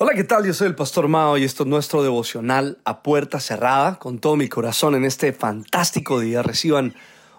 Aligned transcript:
Hola, 0.00 0.14
¿qué 0.14 0.22
tal? 0.22 0.46
Yo 0.46 0.54
soy 0.54 0.68
el 0.68 0.76
Pastor 0.76 1.08
Mao 1.08 1.36
y 1.38 1.42
esto 1.42 1.64
es 1.64 1.68
nuestro 1.68 2.04
devocional 2.04 2.78
a 2.84 3.02
puerta 3.02 3.40
cerrada. 3.40 3.98
Con 3.98 4.20
todo 4.20 4.36
mi 4.36 4.48
corazón 4.48 4.94
en 4.94 5.04
este 5.04 5.32
fantástico 5.32 6.20
día 6.20 6.40
reciban 6.40 6.94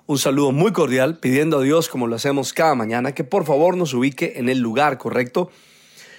un 0.07 0.17
saludo 0.17 0.51
muy 0.51 0.73
cordial 0.73 1.19
pidiendo 1.19 1.59
a 1.59 1.61
Dios, 1.61 1.87
como 1.87 2.05
lo 2.07 2.17
hacemos 2.17 2.51
cada 2.51 2.75
mañana, 2.75 3.13
que 3.13 3.23
por 3.23 3.45
favor 3.45 3.77
nos 3.77 3.93
ubique 3.93 4.33
en 4.35 4.49
el 4.49 4.59
lugar 4.59 4.97
correcto, 4.97 5.49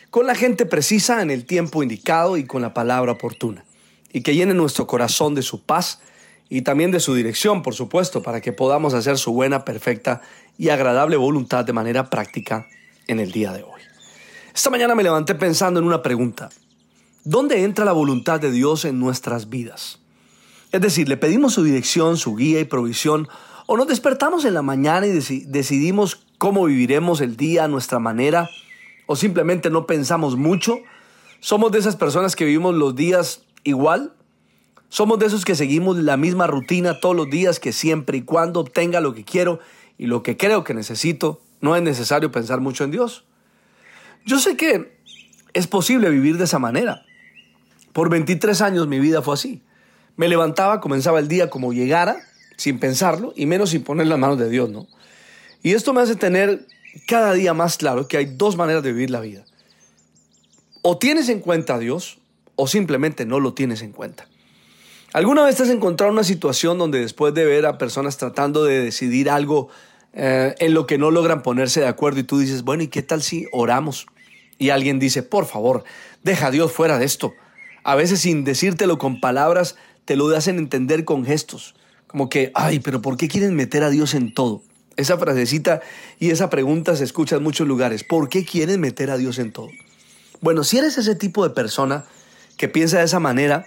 con 0.08 0.26
la 0.26 0.34
gente 0.34 0.64
precisa, 0.64 1.20
en 1.20 1.30
el 1.30 1.44
tiempo 1.44 1.82
indicado 1.82 2.38
y 2.38 2.46
con 2.46 2.62
la 2.62 2.72
palabra 2.72 3.12
oportuna. 3.12 3.66
Y 4.10 4.22
que 4.22 4.34
llene 4.34 4.54
nuestro 4.54 4.86
corazón 4.86 5.34
de 5.34 5.42
su 5.42 5.62
paz 5.62 6.00
y 6.48 6.62
también 6.62 6.90
de 6.90 7.00
su 7.00 7.14
dirección, 7.14 7.62
por 7.62 7.74
supuesto, 7.74 8.22
para 8.22 8.40
que 8.40 8.54
podamos 8.54 8.94
hacer 8.94 9.18
su 9.18 9.34
buena, 9.34 9.66
perfecta 9.66 10.22
y 10.56 10.70
agradable 10.70 11.18
voluntad 11.18 11.66
de 11.66 11.74
manera 11.74 12.08
práctica 12.08 12.66
en 13.08 13.20
el 13.20 13.30
día 13.30 13.52
de 13.52 13.62
hoy. 13.62 13.89
Esta 14.54 14.70
mañana 14.70 14.94
me 14.94 15.02
levanté 15.02 15.34
pensando 15.34 15.78
en 15.78 15.86
una 15.86 16.02
pregunta. 16.02 16.50
¿Dónde 17.24 17.62
entra 17.62 17.84
la 17.84 17.92
voluntad 17.92 18.40
de 18.40 18.50
Dios 18.50 18.84
en 18.84 18.98
nuestras 18.98 19.48
vidas? 19.48 20.00
Es 20.72 20.80
decir, 20.80 21.08
le 21.08 21.16
pedimos 21.16 21.54
su 21.54 21.62
dirección, 21.62 22.16
su 22.16 22.34
guía 22.34 22.60
y 22.60 22.64
provisión, 22.64 23.28
o 23.66 23.76
nos 23.76 23.86
despertamos 23.86 24.44
en 24.44 24.54
la 24.54 24.62
mañana 24.62 25.06
y 25.06 25.12
decidimos 25.12 26.26
cómo 26.38 26.64
viviremos 26.64 27.20
el 27.20 27.36
día 27.36 27.64
a 27.64 27.68
nuestra 27.68 28.00
manera, 28.00 28.50
o 29.06 29.14
simplemente 29.14 29.70
no 29.70 29.86
pensamos 29.86 30.36
mucho. 30.36 30.78
Somos 31.38 31.70
de 31.70 31.78
esas 31.78 31.96
personas 31.96 32.34
que 32.34 32.44
vivimos 32.44 32.74
los 32.74 32.96
días 32.96 33.42
igual. 33.62 34.12
Somos 34.88 35.20
de 35.20 35.26
esos 35.26 35.44
que 35.44 35.54
seguimos 35.54 35.96
la 35.98 36.16
misma 36.16 36.48
rutina 36.48 36.98
todos 36.98 37.14
los 37.14 37.30
días, 37.30 37.60
que 37.60 37.72
siempre 37.72 38.18
y 38.18 38.22
cuando 38.22 38.60
obtenga 38.60 39.00
lo 39.00 39.14
que 39.14 39.24
quiero 39.24 39.60
y 39.96 40.06
lo 40.06 40.24
que 40.24 40.36
creo 40.36 40.64
que 40.64 40.74
necesito, 40.74 41.40
no 41.60 41.76
es 41.76 41.82
necesario 41.82 42.32
pensar 42.32 42.60
mucho 42.60 42.82
en 42.82 42.90
Dios. 42.90 43.24
Yo 44.24 44.38
sé 44.38 44.56
que 44.56 44.98
es 45.52 45.66
posible 45.66 46.10
vivir 46.10 46.38
de 46.38 46.44
esa 46.44 46.58
manera. 46.58 47.04
Por 47.92 48.08
23 48.10 48.60
años 48.60 48.86
mi 48.86 48.98
vida 49.00 49.22
fue 49.22 49.34
así. 49.34 49.62
Me 50.16 50.28
levantaba, 50.28 50.80
comenzaba 50.80 51.18
el 51.18 51.28
día 51.28 51.50
como 51.50 51.72
llegara, 51.72 52.16
sin 52.56 52.78
pensarlo, 52.78 53.32
y 53.36 53.46
menos 53.46 53.70
sin 53.70 53.82
poner 53.82 54.06
las 54.06 54.18
manos 54.18 54.38
de 54.38 54.48
Dios, 54.48 54.70
¿no? 54.70 54.86
Y 55.62 55.72
esto 55.72 55.92
me 55.92 56.00
hace 56.00 56.14
tener 56.14 56.66
cada 57.06 57.32
día 57.32 57.54
más 57.54 57.76
claro 57.76 58.08
que 58.08 58.16
hay 58.16 58.26
dos 58.26 58.56
maneras 58.56 58.82
de 58.82 58.92
vivir 58.92 59.10
la 59.10 59.20
vida. 59.20 59.44
O 60.82 60.98
tienes 60.98 61.28
en 61.28 61.40
cuenta 61.40 61.74
a 61.74 61.78
Dios, 61.78 62.18
o 62.56 62.66
simplemente 62.66 63.26
no 63.26 63.40
lo 63.40 63.54
tienes 63.54 63.82
en 63.82 63.92
cuenta. 63.92 64.26
¿Alguna 65.12 65.44
vez 65.44 65.56
te 65.56 65.64
has 65.64 65.70
encontrado 65.70 66.12
una 66.12 66.24
situación 66.24 66.78
donde 66.78 67.00
después 67.00 67.34
de 67.34 67.44
ver 67.44 67.66
a 67.66 67.78
personas 67.78 68.16
tratando 68.16 68.64
de 68.64 68.80
decidir 68.80 69.28
algo 69.28 69.68
eh, 70.12 70.54
en 70.58 70.74
lo 70.74 70.86
que 70.86 70.98
no 70.98 71.10
logran 71.10 71.42
ponerse 71.42 71.80
de 71.80 71.86
acuerdo 71.86 72.20
y 72.20 72.24
tú 72.24 72.38
dices, 72.38 72.62
bueno, 72.62 72.82
¿y 72.82 72.88
qué 72.88 73.02
tal 73.02 73.22
si 73.22 73.46
oramos? 73.52 74.06
Y 74.58 74.70
alguien 74.70 74.98
dice, 74.98 75.22
por 75.22 75.46
favor, 75.46 75.84
deja 76.22 76.48
a 76.48 76.50
Dios 76.50 76.72
fuera 76.72 76.98
de 76.98 77.04
esto. 77.04 77.32
A 77.84 77.94
veces 77.94 78.20
sin 78.20 78.44
decírtelo 78.44 78.98
con 78.98 79.20
palabras, 79.20 79.76
te 80.04 80.16
lo 80.16 80.28
hacen 80.36 80.58
entender 80.58 81.04
con 81.04 81.24
gestos. 81.24 81.74
Como 82.06 82.28
que, 82.28 82.50
ay, 82.54 82.80
pero 82.80 83.00
¿por 83.00 83.16
qué 83.16 83.28
quieren 83.28 83.54
meter 83.54 83.84
a 83.84 83.90
Dios 83.90 84.14
en 84.14 84.34
todo? 84.34 84.62
Esa 84.96 85.16
frasecita 85.16 85.80
y 86.18 86.30
esa 86.30 86.50
pregunta 86.50 86.96
se 86.96 87.04
escucha 87.04 87.36
en 87.36 87.42
muchos 87.42 87.66
lugares. 87.66 88.04
¿Por 88.04 88.28
qué 88.28 88.44
quieren 88.44 88.80
meter 88.80 89.10
a 89.10 89.16
Dios 89.16 89.38
en 89.38 89.52
todo? 89.52 89.68
Bueno, 90.40 90.64
si 90.64 90.78
eres 90.78 90.98
ese 90.98 91.14
tipo 91.14 91.46
de 91.46 91.54
persona 91.54 92.04
que 92.56 92.68
piensa 92.68 92.98
de 92.98 93.04
esa 93.04 93.20
manera, 93.20 93.66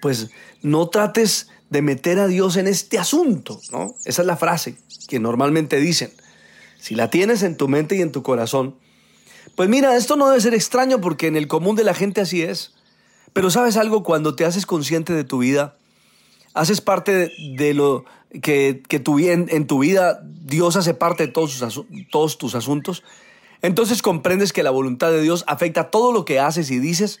pues 0.00 0.30
no 0.60 0.88
trates 0.88 1.48
de 1.72 1.82
meter 1.82 2.18
a 2.18 2.26
Dios 2.26 2.56
en 2.56 2.68
este 2.68 2.98
asunto, 2.98 3.60
¿no? 3.72 3.94
Esa 4.04 4.22
es 4.22 4.26
la 4.26 4.36
frase 4.36 4.76
que 5.08 5.18
normalmente 5.18 5.80
dicen. 5.80 6.12
Si 6.78 6.94
la 6.94 7.08
tienes 7.08 7.42
en 7.42 7.56
tu 7.56 7.66
mente 7.66 7.96
y 7.96 8.02
en 8.02 8.12
tu 8.12 8.22
corazón, 8.22 8.76
pues 9.56 9.70
mira, 9.70 9.96
esto 9.96 10.16
no 10.16 10.28
debe 10.28 10.40
ser 10.40 10.52
extraño 10.52 11.00
porque 11.00 11.26
en 11.28 11.36
el 11.36 11.48
común 11.48 11.74
de 11.74 11.84
la 11.84 11.94
gente 11.94 12.20
así 12.20 12.42
es. 12.42 12.74
Pero 13.32 13.50
sabes 13.50 13.78
algo, 13.78 14.02
cuando 14.02 14.34
te 14.34 14.44
haces 14.44 14.66
consciente 14.66 15.14
de 15.14 15.24
tu 15.24 15.38
vida, 15.38 15.76
haces 16.52 16.82
parte 16.82 17.32
de, 17.56 17.74
lo 17.74 18.04
que, 18.42 18.82
que 18.86 19.00
tu, 19.00 19.18
en, 19.18 19.46
en, 19.48 19.66
tu 19.66 19.78
vida 19.78 20.20
Dios 20.22 20.76
hace 20.76 20.92
parte 20.92 21.26
de 21.26 21.32
todos, 21.32 21.62
todos 22.10 22.36
tus 22.36 22.54
asuntos, 22.54 23.02
entonces 23.62 24.02
comprendes 24.02 24.52
que 24.52 24.62
la 24.62 24.70
voluntad 24.70 25.10
de 25.10 25.22
Dios 25.22 25.44
afecta 25.46 25.88
todo 25.88 26.12
lo 26.12 26.26
que 26.26 26.38
haces 26.38 26.70
y 26.70 26.78
dices 26.78 27.20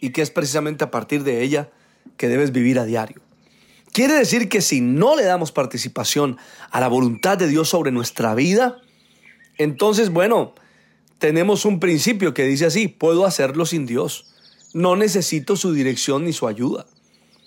y 0.00 0.10
que 0.10 0.22
es 0.22 0.32
precisamente 0.32 0.82
a 0.82 0.90
partir 0.90 1.22
de 1.22 1.44
ella 1.44 1.68
que 2.16 2.28
debes 2.28 2.50
vivir 2.50 2.80
a 2.80 2.84
diario. 2.84 3.22
Quiere 3.94 4.14
decir 4.14 4.48
que 4.48 4.60
si 4.60 4.80
no 4.80 5.14
le 5.14 5.22
damos 5.22 5.52
participación 5.52 6.36
a 6.72 6.80
la 6.80 6.88
voluntad 6.88 7.38
de 7.38 7.46
Dios 7.46 7.68
sobre 7.68 7.92
nuestra 7.92 8.34
vida, 8.34 8.78
entonces, 9.56 10.10
bueno, 10.10 10.56
tenemos 11.20 11.64
un 11.64 11.78
principio 11.78 12.34
que 12.34 12.42
dice 12.42 12.66
así, 12.66 12.88
puedo 12.88 13.24
hacerlo 13.24 13.66
sin 13.66 13.86
Dios. 13.86 14.34
No 14.72 14.96
necesito 14.96 15.54
su 15.54 15.72
dirección 15.72 16.24
ni 16.24 16.32
su 16.32 16.48
ayuda. 16.48 16.86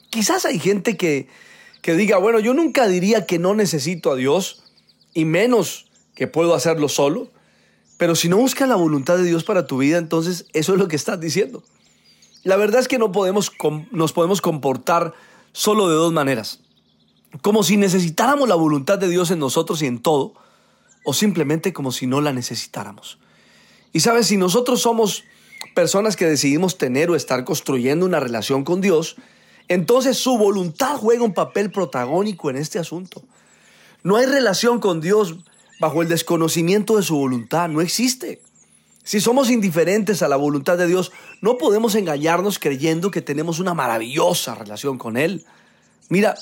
Quizás 0.10 0.46
hay 0.46 0.58
gente 0.58 0.96
que, 0.96 1.28
que 1.82 1.96
diga, 1.96 2.18
bueno, 2.18 2.40
yo 2.40 2.54
nunca 2.54 2.88
diría 2.88 3.26
que 3.26 3.40
no 3.40 3.54
necesito 3.54 4.14
a 4.14 4.16
Dios, 4.16 4.64
y 5.14 5.26
menos 5.26 5.92
que 6.16 6.28
puedo 6.28 6.56
hacerlo 6.56 6.88
solo. 6.88 7.30
Pero 7.98 8.16
si 8.16 8.30
no 8.30 8.38
buscas 8.38 8.70
la 8.70 8.78
voluntad 8.78 9.18
de 9.18 9.26
Dios 9.26 9.44
para 9.44 9.68
tu 9.68 9.80
vida, 9.80 9.98
entonces 9.98 10.46
eso 10.54 10.72
es 10.72 10.80
lo 10.80 10.88
que 10.88 10.96
estás 10.96 11.20
diciendo. 11.20 11.62
La 12.44 12.56
verdad 12.56 12.80
es 12.80 12.88
que 12.88 13.00
no 13.00 13.12
podemos, 13.12 13.52
nos 13.92 14.14
podemos 14.14 14.40
comportar 14.40 15.14
solo 15.58 15.90
de 15.90 15.96
dos 15.96 16.14
maneras. 16.14 16.60
Como 17.42 17.64
si 17.64 17.78
necesitáramos 17.78 18.48
la 18.48 18.54
voluntad 18.54 19.00
de 19.00 19.10
Dios 19.10 19.32
en 19.32 19.40
nosotros 19.40 19.82
y 19.82 19.88
en 19.88 20.00
todo, 20.00 20.36
o 21.04 21.14
simplemente 21.14 21.74
como 21.74 21.92
si 21.92 22.06
no 22.06 22.22
la 22.22 22.32
necesitáramos. 22.32 23.18
Y 23.92 24.02
sabes, 24.02 24.28
si 24.28 24.38
nosotros 24.38 24.84
somos 24.84 25.24
personas 25.74 26.16
que 26.16 26.28
decidimos 26.28 26.78
tener 26.78 27.10
o 27.10 27.16
estar 27.16 27.44
construyendo 27.44 28.06
una 28.06 28.20
relación 28.20 28.64
con 28.64 28.82
Dios, 28.82 29.16
entonces 29.68 30.18
su 30.18 30.38
voluntad 30.38 30.96
juega 30.98 31.24
un 31.24 31.34
papel 31.34 31.72
protagónico 31.72 32.52
en 32.52 32.58
este 32.58 32.78
asunto. 32.78 33.24
No 34.04 34.18
hay 34.18 34.28
relación 34.28 34.80
con 34.80 35.02
Dios 35.02 35.38
bajo 35.80 36.04
el 36.04 36.08
desconocimiento 36.08 36.98
de 36.98 37.04
su 37.04 37.16
voluntad, 37.16 37.68
no 37.68 37.82
existe. 37.82 38.44
Si 39.08 39.22
somos 39.22 39.50
indiferentes 39.50 40.22
a 40.22 40.28
la 40.28 40.36
voluntad 40.36 40.78
de 40.78 40.86
Dios, 40.86 41.14
no 41.40 41.58
podemos 41.58 41.96
engañarnos 41.96 42.60
creyendo 42.60 43.10
que 43.10 43.22
tenemos 43.22 43.60
una 43.60 43.74
maravillosa 43.74 44.54
relación 44.54 44.98
con 44.98 45.16
Él. 45.16 45.46
Mira, 46.10 46.36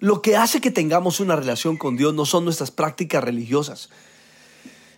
lo 0.00 0.20
que 0.20 0.36
hace 0.36 0.60
que 0.60 0.70
tengamos 0.70 1.20
una 1.20 1.34
relación 1.34 1.78
con 1.78 1.96
Dios 1.96 2.12
no 2.12 2.26
son 2.26 2.44
nuestras 2.44 2.70
prácticas 2.70 3.24
religiosas, 3.24 3.88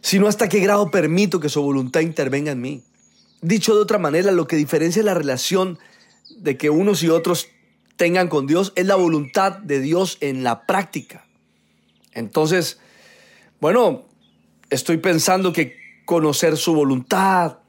sino 0.00 0.27
hasta 0.27 0.49
qué 0.49 0.59
grado 0.59 0.91
permito 0.91 1.38
que 1.38 1.49
su 1.49 1.62
voluntad 1.62 2.00
intervenga 2.00 2.50
en 2.50 2.61
mí. 2.61 2.82
Dicho 3.41 3.72
de 3.77 3.82
otra 3.82 3.99
manera, 3.99 4.32
lo 4.32 4.49
que 4.49 4.56
diferencia 4.56 5.00
la 5.05 5.15
relación 5.15 5.78
de 6.38 6.56
que 6.56 6.71
unos 6.71 7.05
y 7.05 7.09
otros 7.09 7.47
tengan 7.94 8.27
con 8.27 8.49
Dios 8.49 8.72
es 8.75 8.87
la 8.87 8.97
voluntad 8.97 9.53
de 9.59 9.78
Dios 9.78 10.19
en 10.22 10.43
la 10.43 10.66
práctica. 10.66 11.25
Entonces, 12.15 12.81
bueno, 13.61 14.06
estoy 14.71 14.97
pensando 14.97 15.53
que 15.53 15.81
conocer 16.12 16.59
su 16.59 16.75
voluntad. 16.75 17.61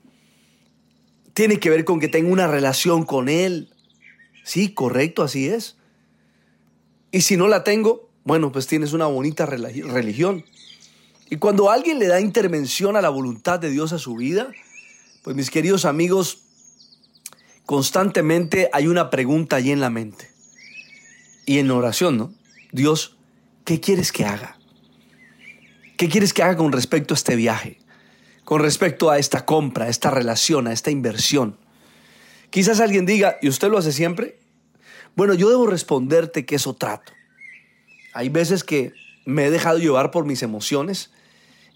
Tiene 1.33 1.61
que 1.61 1.69
ver 1.69 1.85
con 1.85 2.01
que 2.01 2.09
tenga 2.09 2.29
una 2.29 2.45
relación 2.45 3.05
con 3.05 3.29
Él. 3.29 3.69
Sí, 4.43 4.73
correcto, 4.73 5.23
así 5.23 5.47
es. 5.47 5.77
Y 7.09 7.21
si 7.21 7.37
no 7.37 7.47
la 7.47 7.63
tengo, 7.63 8.09
bueno, 8.25 8.51
pues 8.51 8.67
tienes 8.67 8.91
una 8.91 9.05
bonita 9.05 9.45
religión. 9.45 10.43
Y 11.29 11.37
cuando 11.37 11.71
alguien 11.71 11.99
le 11.99 12.07
da 12.07 12.19
intervención 12.19 12.97
a 12.97 13.01
la 13.01 13.07
voluntad 13.07 13.61
de 13.61 13.69
Dios 13.69 13.93
a 13.93 13.97
su 13.97 14.17
vida, 14.17 14.51
pues 15.23 15.37
mis 15.37 15.49
queridos 15.49 15.85
amigos, 15.85 16.39
constantemente 17.65 18.69
hay 18.73 18.87
una 18.87 19.09
pregunta 19.09 19.55
allí 19.55 19.71
en 19.71 19.79
la 19.79 19.89
mente. 19.89 20.29
Y 21.45 21.59
en 21.59 21.71
oración, 21.71 22.17
¿no? 22.17 22.33
Dios, 22.73 23.15
¿qué 23.63 23.79
quieres 23.79 24.11
que 24.11 24.25
haga? 24.25 24.59
¿Qué 25.95 26.09
quieres 26.09 26.33
que 26.33 26.43
haga 26.43 26.57
con 26.57 26.73
respecto 26.73 27.13
a 27.13 27.15
este 27.15 27.37
viaje? 27.37 27.82
Con 28.43 28.61
respecto 28.61 29.09
a 29.09 29.17
esta 29.19 29.45
compra, 29.45 29.85
a 29.85 29.89
esta 29.89 30.09
relación, 30.09 30.67
a 30.67 30.73
esta 30.73 30.91
inversión. 30.91 31.57
Quizás 32.49 32.79
alguien 32.79 33.05
diga, 33.05 33.37
¿y 33.41 33.49
usted 33.49 33.69
lo 33.69 33.77
hace 33.77 33.91
siempre? 33.91 34.37
Bueno, 35.15 35.33
yo 35.33 35.49
debo 35.49 35.67
responderte 35.67 36.45
que 36.45 36.55
eso 36.55 36.73
trato. 36.73 37.13
Hay 38.13 38.29
veces 38.29 38.63
que 38.63 38.93
me 39.25 39.45
he 39.45 39.51
dejado 39.51 39.77
llevar 39.77 40.11
por 40.11 40.25
mis 40.25 40.43
emociones 40.43 41.11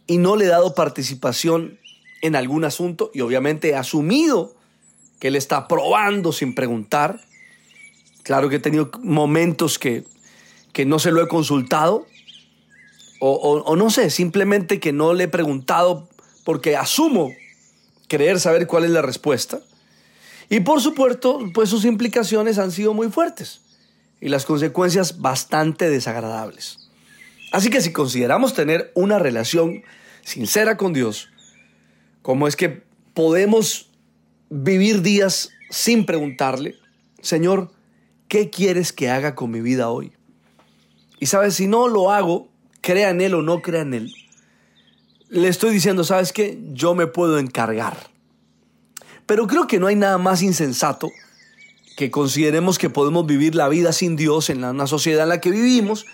y 0.05 0.17
no 0.17 0.35
le 0.35 0.45
he 0.45 0.49
dado 0.49 0.75
participación 0.75 1.79
en 2.21 2.35
algún 2.35 2.63
asunto 2.63 3.11
y 3.13 3.21
obviamente 3.21 3.69
he 3.69 3.75
asumido 3.75 4.55
que 5.19 5.29
él 5.29 5.35
está 5.35 5.67
probando 5.67 6.31
sin 6.31 6.53
preguntar. 6.53 7.21
Claro 8.23 8.49
que 8.49 8.57
he 8.57 8.59
tenido 8.59 8.91
momentos 9.01 9.79
que, 9.79 10.03
que 10.73 10.85
no 10.85 10.99
se 10.99 11.11
lo 11.11 11.23
he 11.23 11.27
consultado, 11.27 12.05
o, 13.19 13.31
o 13.65 13.75
no 13.75 13.89
sé, 13.89 14.11
simplemente 14.11 14.79
que 14.79 14.93
no 14.93 15.13
le 15.13 15.23
he 15.23 15.27
preguntado 15.27 16.07
porque 16.47 16.77
asumo 16.77 17.35
creer 18.07 18.39
saber 18.39 18.67
cuál 18.67 18.85
es 18.85 18.91
la 18.91 19.01
respuesta. 19.01 19.59
Y 20.47 20.61
por 20.61 20.79
supuesto, 20.79 21.41
pues 21.53 21.67
sus 21.67 21.83
implicaciones 21.83 22.57
han 22.57 22.71
sido 22.71 22.93
muy 22.93 23.09
fuertes 23.09 23.59
y 24.21 24.29
las 24.29 24.45
consecuencias 24.45 25.19
bastante 25.19 25.89
desagradables. 25.89 26.89
Así 27.51 27.69
que 27.69 27.81
si 27.81 27.91
consideramos 27.91 28.53
tener 28.53 28.93
una 28.95 29.19
relación 29.19 29.83
sincera 30.23 30.77
con 30.77 30.93
Dios, 30.93 31.27
¿cómo 32.21 32.47
es 32.47 32.55
que 32.55 32.81
podemos 33.13 33.89
vivir 34.49 35.01
días 35.01 35.49
sin 35.69 36.05
preguntarle, 36.05 36.75
Señor, 37.21 37.73
¿qué 38.29 38.49
quieres 38.49 38.93
que 38.93 39.09
haga 39.09 39.35
con 39.35 39.51
mi 39.51 39.59
vida 39.59 39.89
hoy? 39.89 40.13
Y 41.19 41.25
sabes, 41.25 41.55
si 41.55 41.67
no 41.67 41.89
lo 41.89 42.09
hago, 42.09 42.47
crea 42.79 43.09
en 43.09 43.19
Él 43.19 43.33
o 43.33 43.41
no 43.41 43.61
crea 43.61 43.81
en 43.81 43.93
Él, 43.93 44.13
le 45.29 45.47
estoy 45.47 45.73
diciendo, 45.73 46.03
¿sabes 46.03 46.31
qué? 46.31 46.59
Yo 46.71 46.95
me 46.95 47.07
puedo 47.07 47.39
encargar. 47.39 48.09
Pero 49.25 49.47
creo 49.47 49.67
que 49.67 49.79
no 49.79 49.87
hay 49.87 49.95
nada 49.95 50.17
más 50.17 50.41
insensato 50.41 51.09
que 51.97 52.11
consideremos 52.11 52.77
que 52.77 52.89
podemos 52.89 53.25
vivir 53.25 53.55
la 53.55 53.67
vida 53.67 53.91
sin 53.91 54.15
Dios 54.15 54.49
en 54.49 54.63
una 54.63 54.87
sociedad 54.87 55.23
en 55.23 55.29
la 55.29 55.41
que 55.41 55.51
vivimos 55.51 56.05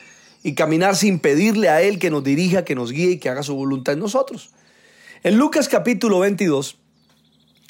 y 0.41 0.55
caminar 0.55 0.95
sin 0.95 1.19
pedirle 1.19 1.69
a 1.69 1.81
Él 1.81 1.99
que 1.99 2.09
nos 2.09 2.23
dirija, 2.23 2.65
que 2.65 2.75
nos 2.75 2.91
guíe 2.91 3.11
y 3.11 3.19
que 3.19 3.29
haga 3.29 3.43
su 3.43 3.55
voluntad 3.55 3.93
en 3.93 3.99
nosotros. 3.99 4.51
En 5.23 5.37
Lucas 5.37 5.69
capítulo 5.69 6.19
22, 6.19 6.77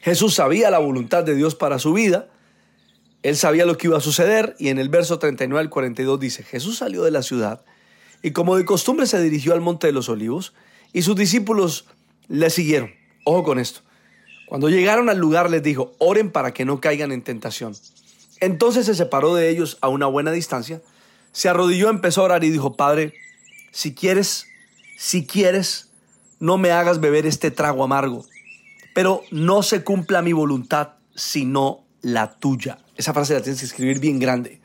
Jesús 0.01 0.35
sabía 0.35 0.71
la 0.71 0.79
voluntad 0.79 1.23
de 1.23 1.35
Dios 1.35 1.55
para 1.55 1.77
su 1.77 1.93
vida, 1.93 2.29
Él 3.21 3.35
sabía 3.35 3.65
lo 3.65 3.77
que 3.77 3.87
iba 3.87 3.97
a 3.97 4.01
suceder 4.01 4.55
y 4.59 4.69
en 4.69 4.79
el 4.79 4.89
verso 4.89 5.19
39 5.19 5.59
al 5.59 5.69
42 5.69 6.19
dice, 6.19 6.43
Jesús 6.43 6.77
salió 6.77 7.03
de 7.03 7.11
la 7.11 7.21
ciudad 7.21 7.65
y 8.21 8.31
como 8.31 8.55
de 8.55 8.65
costumbre 8.65 9.07
se 9.07 9.21
dirigió 9.21 9.53
al 9.53 9.61
monte 9.61 9.87
de 9.87 9.93
los 9.93 10.07
olivos 10.07 10.53
y 10.93 11.01
sus 11.01 11.15
discípulos 11.15 11.85
le 12.27 12.49
siguieron. 12.49 12.91
Ojo 13.25 13.43
con 13.43 13.59
esto. 13.59 13.81
Cuando 14.47 14.69
llegaron 14.69 15.09
al 15.09 15.17
lugar 15.17 15.49
les 15.49 15.63
dijo, 15.63 15.93
oren 15.97 16.31
para 16.31 16.53
que 16.53 16.63
no 16.63 16.79
caigan 16.79 17.11
en 17.11 17.23
tentación. 17.23 17.75
Entonces 18.39 18.85
se 18.85 18.95
separó 18.95 19.35
de 19.35 19.49
ellos 19.49 19.77
a 19.81 19.87
una 19.87 20.05
buena 20.05 20.31
distancia, 20.31 20.81
se 21.31 21.49
arrodilló, 21.49 21.89
empezó 21.89 22.21
a 22.21 22.25
orar 22.25 22.43
y 22.43 22.51
dijo, 22.51 22.75
Padre, 22.75 23.13
si 23.71 23.95
quieres, 23.95 24.45
si 24.97 25.25
quieres, 25.25 25.89
no 26.39 26.57
me 26.57 26.71
hagas 26.71 26.99
beber 26.99 27.25
este 27.25 27.51
trago 27.51 27.83
amargo, 27.83 28.25
pero 28.93 29.23
no 29.31 29.63
se 29.63 29.83
cumpla 29.83 30.21
mi 30.21 30.33
voluntad, 30.33 30.89
sino 31.15 31.85
la 32.01 32.37
tuya. 32.37 32.79
Esa 32.95 33.13
frase 33.13 33.33
la 33.33 33.41
tienes 33.41 33.61
que 33.61 33.65
escribir 33.65 33.99
bien 33.99 34.19
grande. 34.19 34.59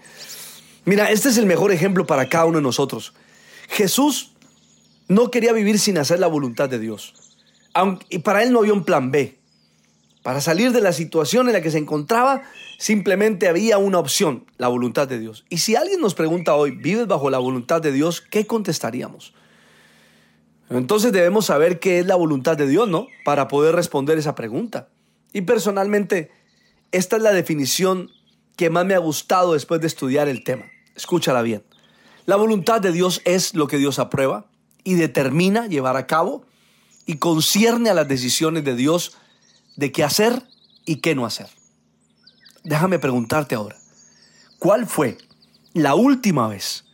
Mira, 0.85 1.11
este 1.11 1.29
es 1.29 1.39
el 1.39 1.47
mejor 1.47 1.73
ejemplo 1.73 2.07
para 2.07 2.29
cada 2.29 2.47
uno 2.47 2.59
de 2.59 2.63
nosotros. 2.63 3.15
Jesús 3.69 4.33
no 5.09 5.31
quería 5.31 5.53
vivir 5.53 5.79
sin 5.79 5.99
hacer 5.99 6.21
la 6.21 6.27
voluntad 6.27 6.69
de 6.69 6.79
Dios. 6.79 7.15
y 8.09 8.19
para 8.19 8.43
él 8.43 8.53
no 8.53 8.61
había 8.61 8.73
un 8.73 8.85
plan 8.85 9.11
B. 9.11 9.39
Para 10.23 10.41
salir 10.41 10.73
de 10.73 10.81
la 10.81 10.93
situación 10.93 11.47
en 11.47 11.53
la 11.55 11.63
que 11.63 11.71
se 11.71 11.79
encontraba, 11.79 12.43
simplemente 12.79 13.49
había 13.49 13.79
una 13.79 13.99
opción, 13.99 14.45
la 14.59 14.69
voluntad 14.69 15.07
de 15.09 15.19
Dios. 15.19 15.45
Y 15.49 15.59
si 15.59 15.77
alguien 15.77 16.01
nos 16.01 16.15
pregunta 16.15 16.55
hoy, 16.55 16.73
¿vives 16.73 17.07
bajo 17.07 17.31
la 17.31 17.39
voluntad 17.39 17.81
de 17.81 17.93
Dios? 17.93 18.21
¿Qué 18.21 18.47
contestaríamos? 18.47 19.33
Entonces 20.71 21.13
debemos 21.13 21.47
saber 21.47 21.79
qué 21.79 22.01
es 22.01 22.07
la 22.07 22.17
voluntad 22.17 22.57
de 22.57 22.67
Dios, 22.67 22.89
¿no? 22.89 23.07
Para 23.25 23.49
poder 23.49 23.75
responder 23.75 24.19
esa 24.19 24.35
pregunta. 24.35 24.89
Y 25.33 25.43
personalmente, 25.43 26.31
esta 26.93 27.17
es 27.17 27.23
la 27.23 27.33
definición 27.33 28.11
que 28.57 28.71
más 28.71 28.85
me 28.85 28.95
ha 28.95 28.99
gustado 28.99 29.55
después 29.55 29.81
de 29.81 29.87
estudiar 29.87 30.29
el 30.29 30.45
tema. 30.45 30.67
Escúchala 30.95 31.43
bien. 31.43 31.63
La 32.27 32.37
voluntad 32.37 32.81
de 32.81 32.93
Dios 32.93 33.23
es 33.25 33.55
lo 33.55 33.69
que 33.69 33.79
Dios 33.79 33.99
aprueba, 33.99 34.51
y 34.89 34.95
determina 34.95 35.67
llevar 35.67 35.99
a 35.99 36.07
cabo 36.07 36.47
y 37.05 37.17
concierne 37.17 37.91
a 37.91 37.95
las 37.95 38.09
decisiones 38.09 38.65
de 38.65 38.75
Dios 38.75 39.19
de 39.77 39.93
qué 39.93 40.03
hacer 40.03 40.43
y 40.87 40.97
qué 40.97 41.15
no 41.15 41.27
hacer. 41.27 41.51
Déjame 42.65 42.99
preguntarte 42.99 43.55
ahora, 43.55 43.77
¿cuál 44.59 44.87
fue 44.87 45.19
la 45.75 45.95
última 45.95 46.49
vez 46.49 46.87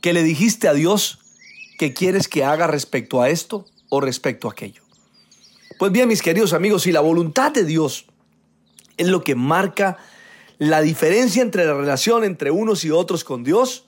que 0.00 0.14
le 0.14 0.22
dijiste 0.22 0.68
a 0.68 0.72
Dios 0.72 1.18
que 1.78 1.92
quieres 1.92 2.28
que 2.28 2.44
haga 2.44 2.66
respecto 2.66 3.20
a 3.20 3.28
esto 3.28 3.66
o 3.90 4.00
respecto 4.00 4.48
a 4.48 4.52
aquello? 4.52 4.80
Pues 5.78 5.92
bien, 5.92 6.08
mis 6.08 6.22
queridos 6.22 6.54
amigos, 6.54 6.84
si 6.84 6.92
la 6.92 7.02
voluntad 7.02 7.52
de 7.52 7.66
Dios 7.66 8.06
es 8.96 9.08
lo 9.08 9.22
que 9.22 9.34
marca 9.34 9.98
la 10.56 10.80
diferencia 10.80 11.42
entre 11.42 11.66
la 11.66 11.74
relación 11.74 12.24
entre 12.24 12.50
unos 12.50 12.86
y 12.86 12.90
otros 12.90 13.22
con 13.22 13.44
Dios, 13.44 13.84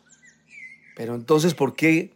pero 0.94 1.14
entonces, 1.14 1.54
¿por 1.54 1.74
qué 1.74 2.15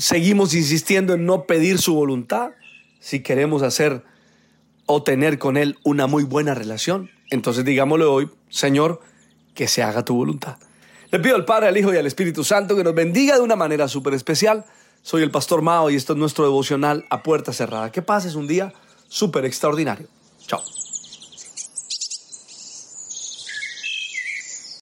seguimos 0.00 0.54
insistiendo 0.54 1.14
en 1.14 1.26
no 1.26 1.44
pedir 1.44 1.78
su 1.78 1.94
voluntad 1.94 2.52
si 3.00 3.20
queremos 3.20 3.62
hacer 3.62 4.02
o 4.86 5.02
tener 5.02 5.38
con 5.38 5.56
Él 5.56 5.78
una 5.84 6.06
muy 6.06 6.24
buena 6.24 6.54
relación. 6.54 7.10
Entonces 7.30 7.64
digámosle 7.64 8.06
hoy, 8.06 8.30
Señor, 8.48 9.00
que 9.54 9.68
se 9.68 9.82
haga 9.82 10.04
tu 10.04 10.14
voluntad. 10.14 10.56
Le 11.10 11.18
pido 11.18 11.36
al 11.36 11.44
Padre, 11.44 11.68
al 11.68 11.76
Hijo 11.76 11.92
y 11.92 11.96
al 11.96 12.06
Espíritu 12.06 12.44
Santo 12.44 12.76
que 12.76 12.84
nos 12.84 12.94
bendiga 12.94 13.36
de 13.36 13.42
una 13.42 13.56
manera 13.56 13.88
súper 13.88 14.14
especial. 14.14 14.64
Soy 15.02 15.22
el 15.22 15.30
Pastor 15.30 15.62
Mao 15.62 15.90
y 15.90 15.96
esto 15.96 16.14
es 16.14 16.18
nuestro 16.18 16.44
devocional 16.44 17.04
a 17.10 17.22
puerta 17.22 17.52
cerrada. 17.52 17.92
Que 17.92 18.02
pases 18.02 18.34
un 18.34 18.46
día 18.46 18.72
súper 19.08 19.44
extraordinario. 19.44 20.08
Chao. 20.46 20.62